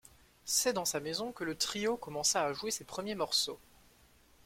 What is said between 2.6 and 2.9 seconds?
ses